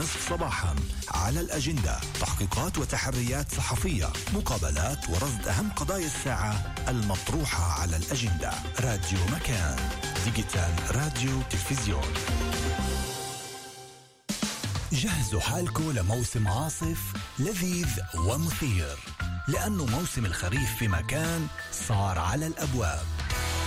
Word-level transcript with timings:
ونصف 0.00 0.28
صباحا. 0.28 0.76
على 1.08 1.40
الأجندة 1.40 2.00
تحقيقات 2.20 2.78
وتحريات 2.78 3.54
صحفية 3.54 4.12
مقابلات 4.34 5.08
ورصد 5.08 5.48
أهم 5.48 5.70
قضايا 5.70 6.06
الساعة 6.06 6.74
المطروحة 6.88 7.80
على 7.80 7.96
الأجندة. 7.96 8.52
راديو 8.80 9.18
مكان. 9.32 9.76
ديجيتال 10.24 10.74
راديو 10.90 11.42
تلفزيون. 11.50 12.14
جهزوا 14.92 15.40
حالكم 15.40 15.92
لموسم 15.92 16.48
عاصف 16.48 16.98
لذيذ 17.38 17.88
ومثير. 18.14 18.98
لأنه 19.48 19.86
موسم 19.86 20.26
الخريف 20.26 20.76
في 20.78 20.88
مكان 20.88 21.46
صار 21.88 22.18
على 22.18 22.46
الأبواب. 22.46 23.06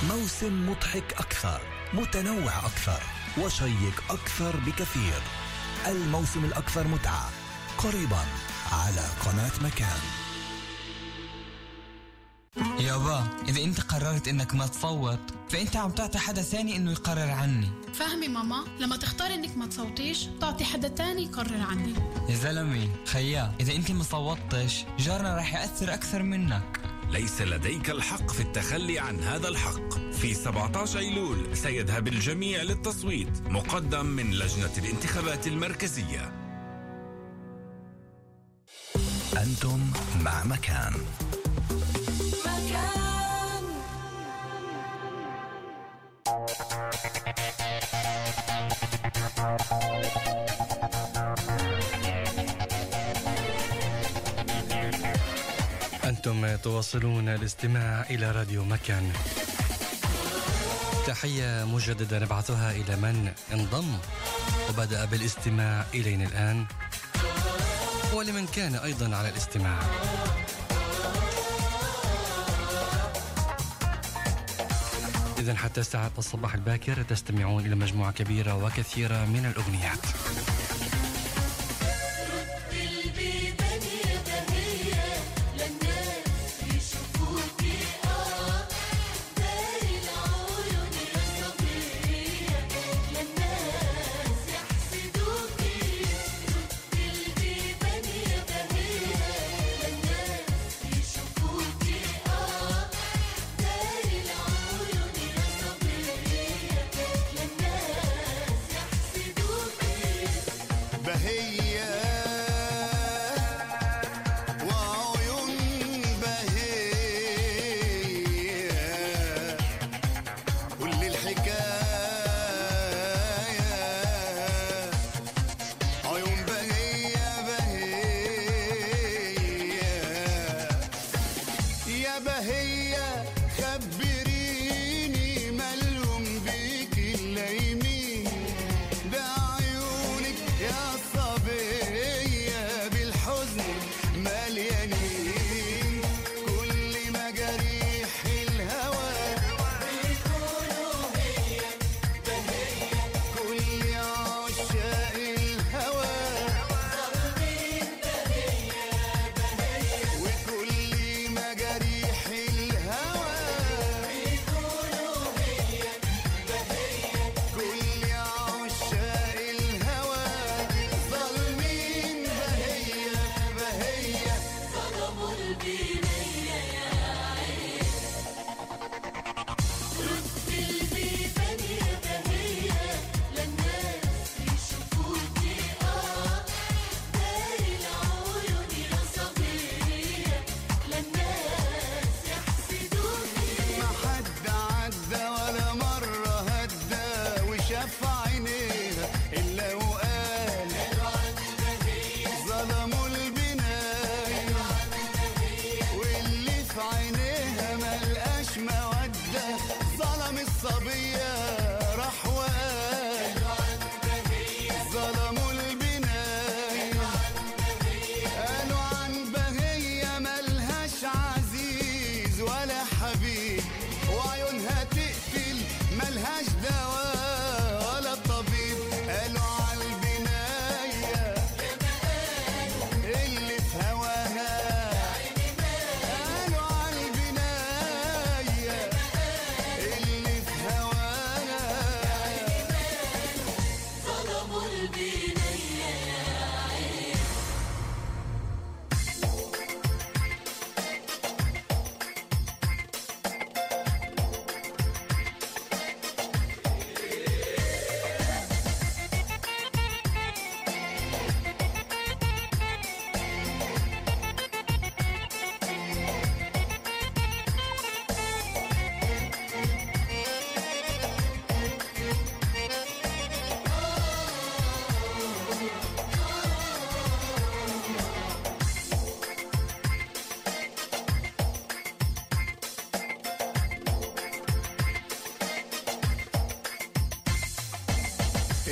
موسم 0.10 0.70
مضحك 0.70 1.14
أكثر 1.14 1.62
متنوع 1.94 2.60
أكثر 2.60 3.04
وشيق 3.38 4.04
أكثر 4.10 4.58
بكثير. 4.58 5.43
الموسم 5.88 6.46
الأكثر 6.46 6.88
متعة 6.88 7.30
قريبا 7.78 8.26
على 8.72 9.06
قناة 9.26 9.52
مكان. 9.62 10.00
يابا 12.80 13.28
إذا 13.48 13.64
أنت 13.64 13.82
قررت 13.82 14.28
إنك 14.28 14.56
ما 14.56 14.68
تصوت 14.68 15.20
فأنت 15.50 15.76
عم 15.76 15.92
تعطي 15.92 16.18
حدا 16.18 16.42
ثاني 16.42 16.76
إنه 16.76 16.92
يقرر 16.92 17.30
عني. 17.32 17.70
فهمي 17.94 18.28
ماما 18.28 18.64
لما 18.80 18.98
تختار 18.98 19.34
إنك 19.34 19.58
ما 19.58 19.66
تصوتيش 19.66 20.28
تعطي 20.42 20.66
حدا 20.66 20.88
تاني 20.88 21.24
يقرر 21.24 21.62
عني. 21.62 21.94
يا 22.30 22.36
زلمة 22.36 22.90
خيا 23.06 23.56
إذا 23.60 23.76
أنت 23.76 23.92
ما 23.92 24.04
صوتتش 24.04 24.86
جارنا 25.00 25.38
رح 25.38 25.54
يأثر 25.54 25.94
أكثر 25.94 26.24
منك. 26.24 26.80
ليس 27.10 27.42
لديك 27.42 27.90
الحق 27.90 28.32
في 28.32 28.40
التخلي 28.40 29.00
عن 29.00 29.20
هذا 29.20 29.48
الحق. 29.48 30.12
في 30.12 30.34
17 30.34 31.00
أيلول 31.00 31.58
سيذهب 31.58 32.08
الجميع 32.08 32.62
للتصويت 32.62 33.42
مقدم 33.42 34.06
من 34.06 34.32
لجنة 34.32 34.72
الانتخابات 34.78 35.48
المركزية. 35.48 36.32
أنتم 39.38 39.80
مع 40.24 40.44
مكان. 40.44 40.94
تواصلون 56.44 57.30
الاستماع 57.30 58.06
إلى 58.10 58.32
راديو 58.32 58.64
مكان. 58.66 59.12
تحية 61.08 61.66
مجددة 61.66 62.20
نبعثها 62.20 62.72
إلى 62.72 62.96
من 62.96 63.32
انضم 63.54 63.98
وبدأ 64.70 65.06
بالاستماع 65.06 65.86
إلينا 65.94 66.28
الآن 66.28 66.66
ولمن 68.14 68.48
كان 68.56 68.76
أيضا 68.76 69.16
على 69.16 69.30
الاستماع. 69.30 69.80
إذا 75.40 75.56
حتى 75.56 75.84
ساعة 75.84 76.12
الصباح 76.18 76.54
الباكر 76.54 77.04
تستمعون 77.04 77.66
إلى 77.66 77.76
مجموعة 77.76 78.12
كبيرة 78.12 78.66
وكثيرة 78.66 79.26
من 79.26 79.46
الأغنيات. 79.46 80.00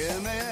Amen. 0.10 0.51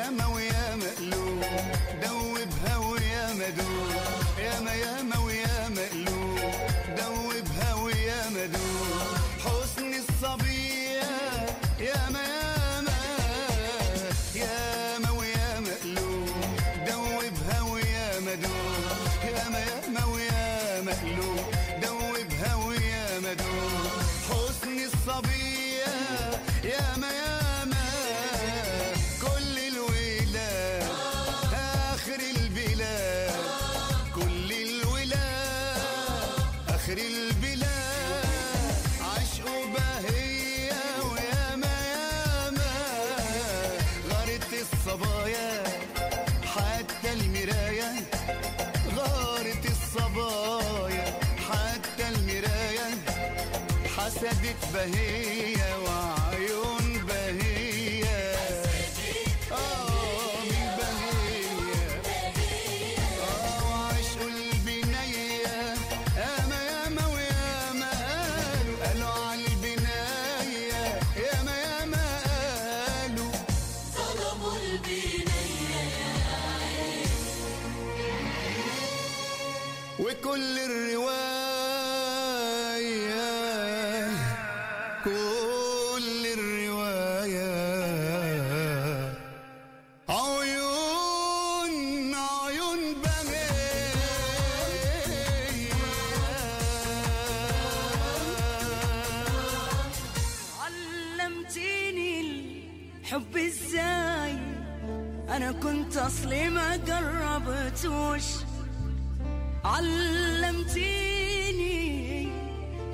كل 80.24 80.60
الرجال 80.60 80.88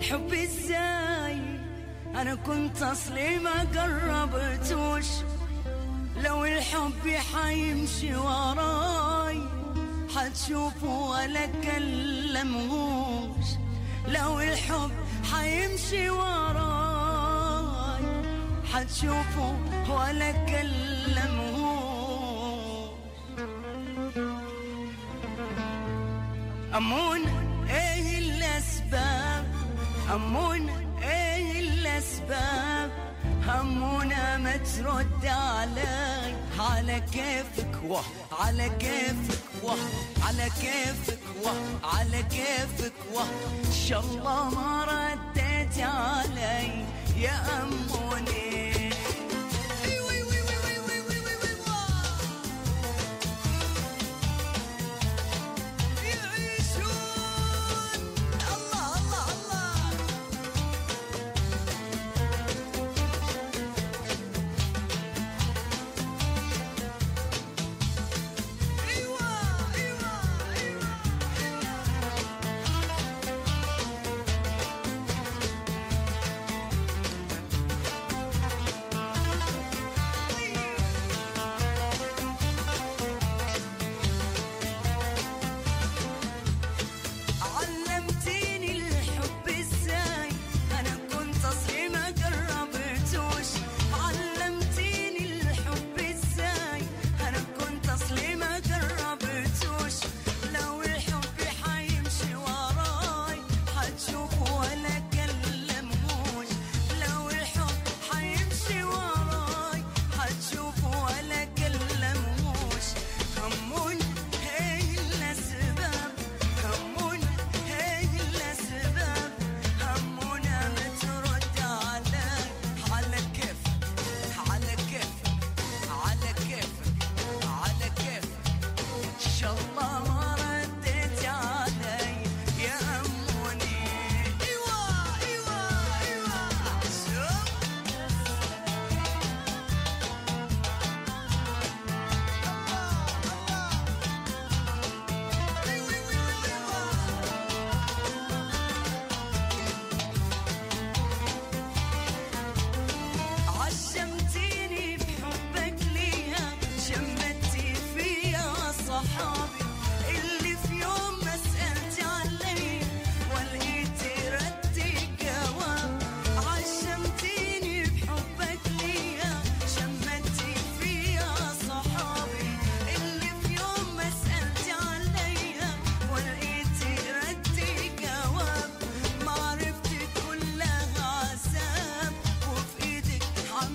الحب 0.05 0.33
إزاي 0.33 1.39
أنا 2.15 2.35
كنت 2.35 2.81
أصلي 2.81 3.39
ما 3.39 3.65
قربتوش. 3.75 5.05
لو 6.23 6.45
الحب 6.45 7.07
حيمشي 7.33 8.15
وراي 8.15 9.41
حتشوفه 10.15 10.87
ولا 10.87 11.45
كلمهوش 11.45 13.45
لو 14.07 14.39
الحب 14.39 14.91
حيمشي 15.33 16.09
وراي 16.09 18.03
حتشوفه 18.73 19.57
ولا 19.89 20.31
كلمهوش 20.31 21.65
أمون. 26.77 27.44
همونا 30.09 30.73
إيه 31.03 31.59
الاسباب 31.59 32.91
همونا 33.47 34.37
ما 34.37 34.57
ترد 34.57 35.25
علي 35.25 36.35
على 36.59 37.01
كيفك 37.13 37.83
وه 37.87 38.03
على 38.39 38.69
كيفك 38.79 39.43
وه 39.63 39.75
على 40.27 40.49
كيفك 40.61 41.19
وه 41.43 41.53
على 41.97 42.23
كيفك 42.23 42.93
وه 43.13 43.23
ان 43.65 43.71
شاء 43.87 43.99
الله 43.99 44.49
ما 44.49 44.85
رديت 44.85 45.79
علي 45.79 46.85
يا 47.17 47.63
أم 47.63 47.84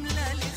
Lali. 0.09 0.50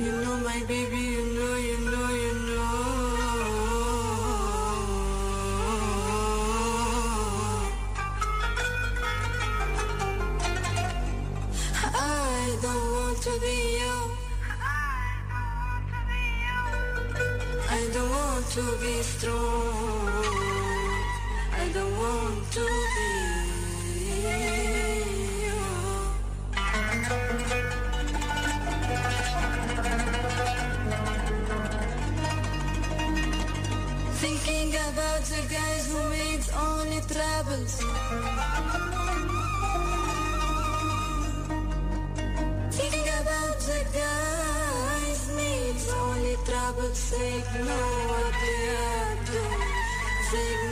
You 0.00 0.10
know 0.10 0.36
my 0.40 0.60
baby. 0.66 1.33
Thinking 34.44 34.74
about 34.74 35.22
the 35.22 35.40
guys 35.48 35.90
who 35.90 35.98
made 36.10 36.44
only 36.52 37.00
troubles. 37.08 37.80
Thinking 42.76 43.08
about 43.22 43.58
the 43.68 43.80
guys 43.96 45.20
made 45.34 45.80
only 45.96 46.36
troubles. 46.44 47.12
Ignore 47.14 48.00
what 48.10 48.34
they 48.42 48.68
are 48.68 49.16
doing. 49.32 50.63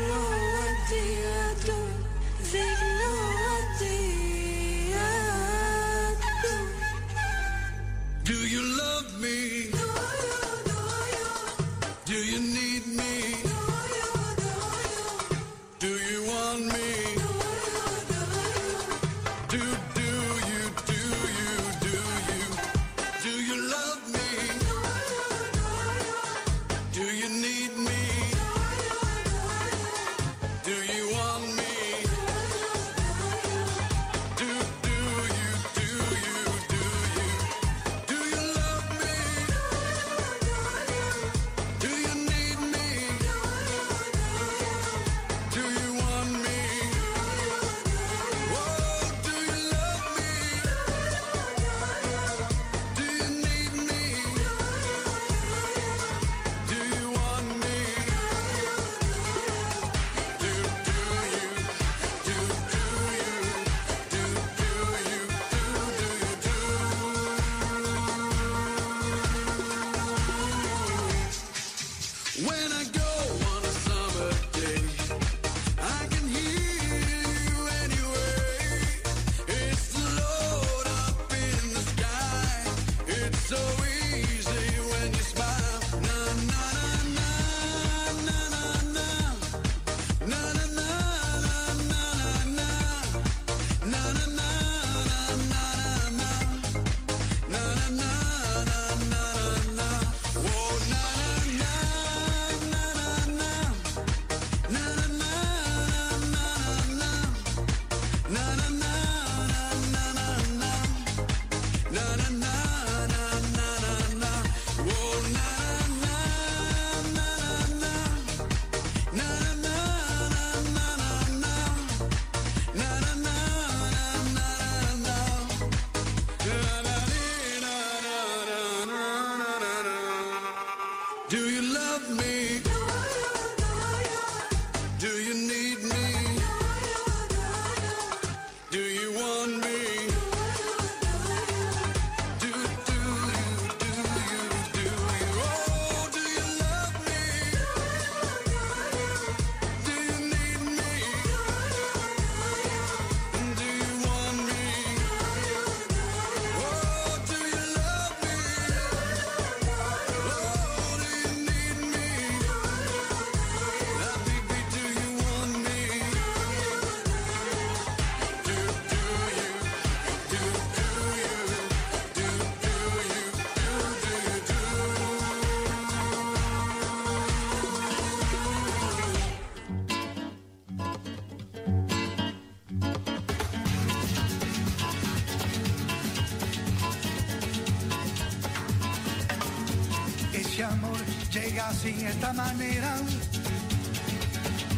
así, 191.72 191.92
de 191.92 192.10
esta 192.10 192.32
manera, 192.34 192.96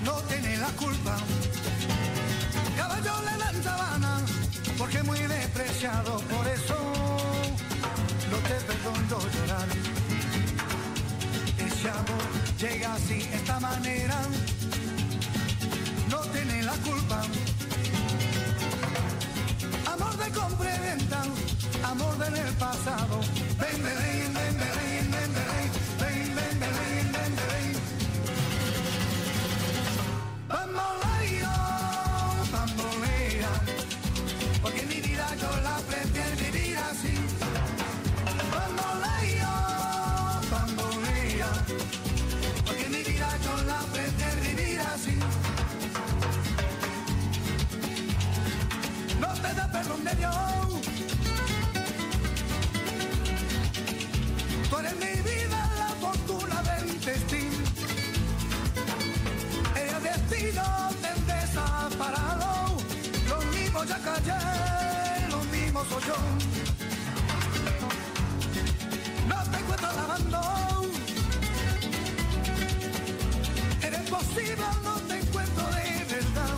no 0.04 0.14
tiene 0.30 0.56
la 0.58 0.70
culpa. 0.82 1.16
Caballo 2.76 3.14
le 3.26 3.34
dan 3.42 3.62
sabana, 3.62 4.20
porque 4.78 5.02
muy 5.02 5.18
despreciado, 5.18 6.18
por 6.34 6.46
eso 6.46 6.76
no 8.30 8.38
te 8.48 8.56
perdono 8.68 9.18
llorar. 9.34 9.68
Ese 11.66 11.88
amor 11.90 12.26
llega 12.62 12.94
así, 12.94 13.18
de 13.30 13.36
esta 13.36 13.58
manera, 13.60 14.18
no 16.11 16.20
tiene 16.35 16.62
la 16.62 16.76
culpa. 16.88 17.22
Amor 19.94 20.16
de 20.16 20.28
compra 20.30 20.76
y 20.76 20.80
venta, 20.90 21.22
amor 21.92 22.14
del 22.18 22.52
pasado, 22.54 23.20
vende 23.59 24.13
ayer, 64.24 65.30
lo 65.30 65.38
mismo 65.44 65.84
soy 65.84 66.02
yo. 66.06 66.14
No 69.28 69.50
te 69.50 69.56
encuentro 69.58 69.88
lavando. 69.92 70.40
Eres 73.82 74.10
posible, 74.10 74.66
no 74.82 74.94
te 75.08 75.18
encuentro 75.18 75.64
de 75.64 76.04
verdad. 76.14 76.56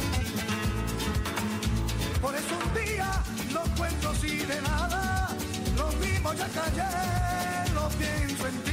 Por 2.20 2.34
eso 2.34 2.58
un 2.64 2.84
día 2.84 3.22
no 3.52 3.64
encuentro 3.64 4.14
si 4.14 4.36
de 4.36 4.62
nada. 4.62 5.28
Lo 5.76 5.88
mismo 5.92 6.32
ya 6.34 6.48
callé, 6.48 7.74
lo 7.74 7.88
pienso 7.90 8.48
en 8.48 8.65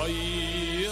صياد. 0.00 0.90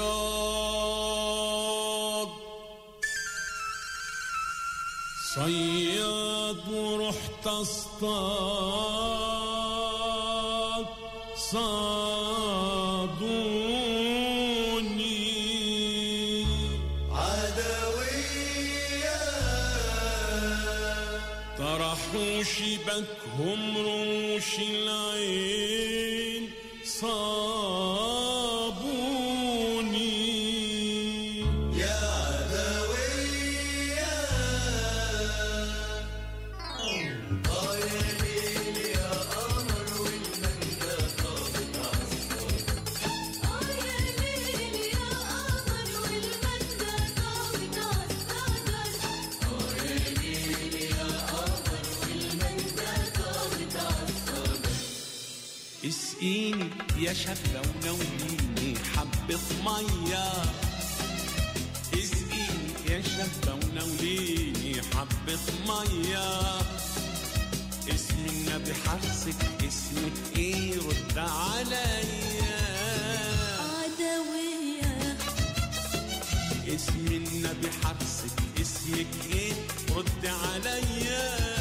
صياد 5.34 6.68
ورحت 6.68 7.46
اصطاد. 7.46 8.87
عليا. 71.58 72.58
عدوية 73.60 75.16
اسم 76.74 77.06
النبي 77.06 77.68
حبسك 77.84 78.38
اسمك 78.60 79.06
إيه؟ 79.32 79.52
رد 79.96 80.26
عليا. 80.26 81.57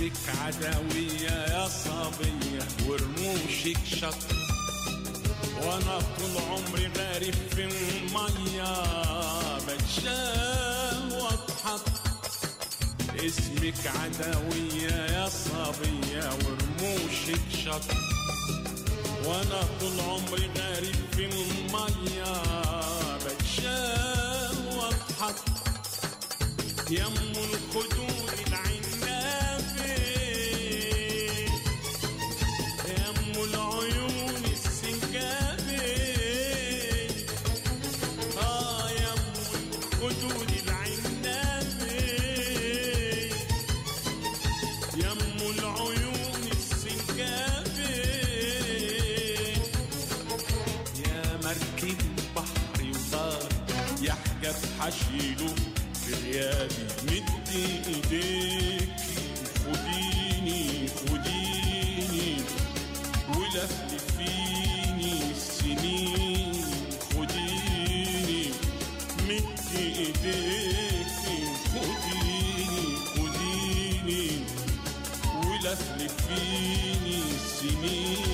لك 0.00 0.12
عدوية 0.42 1.30
يا 1.30 1.68
صبية 1.68 2.66
ورموشك 2.88 3.78
شط. 4.00 4.14
وأنا 5.62 5.98
طول 5.98 6.42
عمري 6.50 6.86
غارب 6.98 7.34
في 7.54 7.64
المية 7.64 8.72
بتشاه 9.66 11.22
واتحط. 11.22 11.88
اسمك 13.16 13.86
عدوية 13.86 14.92
يا 14.92 15.28
صبية 15.28 16.28
ورموشك 16.44 17.40
شط. 17.64 17.84
وأنا 19.24 19.60
طول 19.80 20.00
عمري 20.00 20.50
غارب 20.58 20.96
في 21.16 21.24
المية 21.24 22.42
بتشاه 23.26 24.76
واتحط. 24.76 25.34
أم 26.90 27.14
الخدود 27.36 28.15
حشيله 54.86 55.54
في 55.94 56.14
غيابي 56.14 56.84
مدي 57.02 57.64
ايديكي 57.86 59.16
خديني 59.64 60.62
خديني. 60.88 62.30
ولفلفيني 63.28 65.14
السنين. 65.30 66.64
خديني 67.12 68.44
مدي 69.22 69.84
ايديكي 69.98 71.38
خديني 71.72 72.80
خديني. 73.14 74.26
ولفلفيني 75.44 77.18
السنين. 77.34 78.25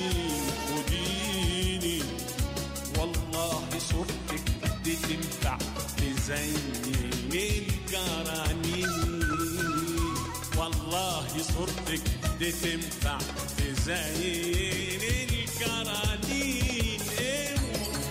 صورتك 11.53 12.01
دي 12.39 12.51
تنفع 12.51 13.17
تزين 13.57 15.01
الجرانين 15.29 17.01
إيه 17.19 17.55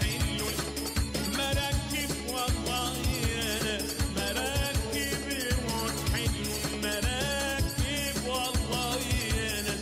حلو 0.01 0.47
مراكب 1.39 2.11
والله 2.29 2.97
أنا 3.61 3.79
مراكب 4.17 5.27
وحلو 5.67 6.53
مراكب 6.83 8.17
والله 8.27 9.01
أنا 9.59 9.75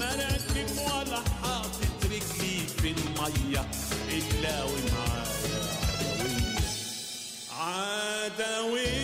مراكب 0.00 0.70
ولا 0.78 1.20
حاطط 1.42 2.04
رجلي 2.04 2.56
في 2.82 2.88
الميه 2.90 3.64
الا 4.08 4.56
ومعايا 4.64 5.64
عدويه 7.50 7.58
عدويه 7.58 8.97